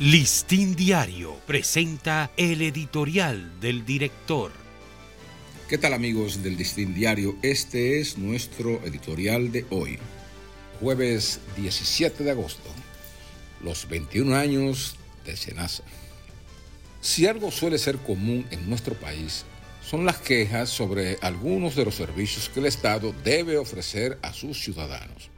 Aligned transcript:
Listín 0.00 0.76
Diario 0.76 1.36
presenta 1.46 2.30
el 2.38 2.62
editorial 2.62 3.60
del 3.60 3.84
director. 3.84 4.50
¿Qué 5.68 5.76
tal 5.76 5.92
amigos 5.92 6.42
del 6.42 6.56
Listín 6.56 6.94
Diario? 6.94 7.36
Este 7.42 8.00
es 8.00 8.16
nuestro 8.16 8.82
editorial 8.86 9.52
de 9.52 9.66
hoy, 9.68 9.98
jueves 10.80 11.40
17 11.58 12.24
de 12.24 12.30
agosto, 12.30 12.70
los 13.62 13.90
21 13.90 14.34
años 14.34 14.96
de 15.26 15.36
Senasa. 15.36 15.84
Si 17.02 17.26
algo 17.26 17.50
suele 17.50 17.76
ser 17.76 17.98
común 17.98 18.46
en 18.50 18.70
nuestro 18.70 18.94
país, 18.94 19.44
son 19.84 20.06
las 20.06 20.16
quejas 20.16 20.70
sobre 20.70 21.18
algunos 21.20 21.76
de 21.76 21.84
los 21.84 21.96
servicios 21.96 22.48
que 22.48 22.60
el 22.60 22.66
Estado 22.66 23.14
debe 23.22 23.58
ofrecer 23.58 24.18
a 24.22 24.32
sus 24.32 24.62
ciudadanos. 24.62 25.28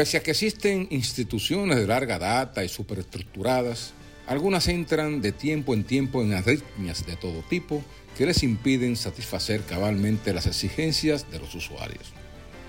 Pese 0.00 0.16
a 0.16 0.22
que 0.22 0.30
existen 0.30 0.86
instituciones 0.88 1.76
de 1.76 1.86
larga 1.86 2.18
data 2.18 2.64
y 2.64 2.70
superestructuradas, 2.70 3.92
algunas 4.26 4.66
entran 4.68 5.20
de 5.20 5.30
tiempo 5.30 5.74
en 5.74 5.84
tiempo 5.84 6.22
en 6.22 6.32
arritmias 6.32 7.04
de 7.04 7.16
todo 7.16 7.42
tipo 7.50 7.84
que 8.16 8.24
les 8.24 8.42
impiden 8.42 8.96
satisfacer 8.96 9.60
cabalmente 9.60 10.32
las 10.32 10.46
exigencias 10.46 11.30
de 11.30 11.38
los 11.38 11.54
usuarios. 11.54 12.14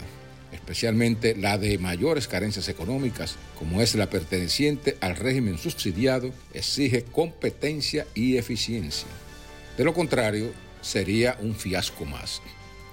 especialmente 0.52 1.34
la 1.34 1.56
de 1.56 1.78
mayores 1.78 2.28
carencias 2.28 2.68
económicas, 2.68 3.36
como 3.58 3.80
es 3.80 3.94
la 3.94 4.10
perteneciente 4.10 4.98
al 5.00 5.16
régimen 5.16 5.56
subsidiado, 5.56 6.30
exige 6.52 7.04
competencia 7.04 8.06
y 8.14 8.36
eficiencia. 8.36 9.08
De 9.78 9.84
lo 9.84 9.94
contrario, 9.94 10.52
sería 10.82 11.38
un 11.40 11.54
fiasco 11.54 12.04
más. 12.04 12.42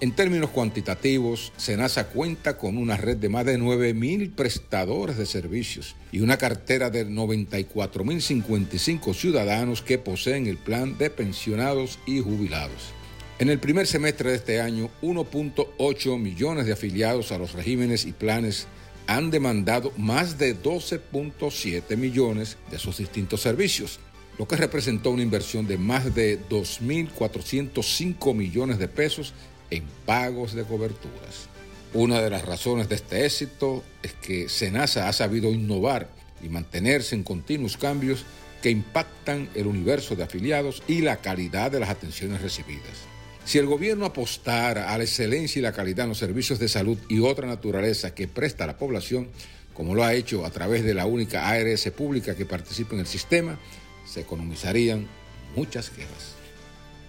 En 0.06 0.12
términos 0.12 0.52
cuantitativos, 0.52 1.52
SENASA 1.58 2.10
cuenta 2.10 2.60
con 2.60 2.78
una 2.78 2.96
red 2.96 3.18
de 3.18 3.28
más 3.28 3.44
de 3.44 3.58
9.000 3.58 4.36
prestadores 4.36 5.18
de 5.18 5.26
servicios 5.26 5.96
y 6.12 6.20
una 6.20 6.38
cartera 6.38 6.92
de 6.92 7.08
94.055 7.08 9.16
ciudadanos 9.16 9.82
que 9.82 9.98
poseen 9.98 10.46
el 10.46 10.58
plan 10.58 11.00
de 11.00 11.10
pensionados 11.10 11.98
y 12.06 12.20
jubilados. 12.20 12.94
En 13.40 13.50
el 13.50 13.58
primer 13.58 13.88
semestre 13.88 14.30
de 14.30 14.36
este 14.36 14.62
año, 14.62 14.92
1.8 15.02 16.20
millones 16.20 16.68
de 16.68 16.74
afiliados 16.74 17.32
a 17.32 17.40
los 17.40 17.54
regímenes 17.54 18.06
y 18.06 18.12
planes 18.12 18.68
han 19.08 19.32
demandado 19.32 19.92
más 19.98 20.38
de 20.38 20.56
12.7 20.56 21.98
millones 21.98 22.58
de 22.70 22.78
sus 22.78 23.00
distintos 23.00 23.42
servicios, 23.42 24.00
lo 24.38 24.48
que 24.48 24.56
representó 24.56 25.10
una 25.10 25.24
inversión 25.24 25.66
de 25.66 25.80
más 25.80 26.14
de 26.14 26.40
2.405 26.48 28.36
millones 28.36 28.78
de 28.78 28.88
pesos 28.88 29.34
en 29.76 29.86
pagos 30.06 30.54
de 30.54 30.64
coberturas. 30.64 31.50
Una 31.94 32.22
de 32.22 32.30
las 32.30 32.44
razones 32.44 32.90
de 32.90 32.96
este 32.96 33.26
éxito 33.26 33.84
es 34.04 34.14
que 34.14 34.50
Senasa 34.50 35.08
ha 35.08 35.14
sabido 35.14 35.52
innovar 35.52 36.10
y 36.42 36.50
mantenerse 36.50 37.16
en 37.16 37.24
continuos 37.24 37.78
cambios 37.78 38.26
que 38.62 38.70
impactan 38.70 39.50
el 39.56 39.68
universo 39.68 40.16
de 40.16 40.24
afiliados 40.24 40.84
y 40.88 41.02
la 41.02 41.18
calidad 41.18 41.72
de 41.72 41.80
las 41.80 41.90
atenciones 41.90 42.42
recibidas. 42.42 43.06
Si 43.46 43.60
el 43.60 43.68
gobierno 43.68 44.06
apostara 44.06 44.92
a 44.92 44.98
la 44.98 45.04
excelencia 45.04 45.60
y 45.60 45.62
la 45.62 45.72
calidad 45.72 46.06
en 46.06 46.10
los 46.10 46.18
servicios 46.18 46.58
de 46.58 46.68
salud 46.68 46.98
y 47.08 47.20
otra 47.20 47.48
naturaleza 47.48 48.16
que 48.16 48.28
presta 48.28 48.64
a 48.64 48.68
la 48.68 48.78
población, 48.78 49.30
como 49.74 49.94
lo 49.94 50.04
ha 50.04 50.16
hecho 50.16 50.46
a 50.46 50.50
través 50.50 50.84
de 50.84 50.96
la 50.96 51.06
única 51.06 51.48
ARS 51.48 51.92
pública 51.92 52.36
que 52.36 52.46
participa 52.46 52.96
en 52.96 53.02
el 53.02 53.08
sistema, 53.08 53.60
se 54.06 54.22
economizarían 54.22 55.08
muchas 55.56 55.92
quejas. 55.92 56.34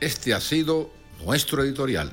Este 0.00 0.34
ha 0.34 0.41
sido 0.41 0.91
nuestro 1.25 1.65
editorial. 1.65 2.12